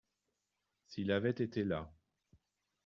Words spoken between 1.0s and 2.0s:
avait été là.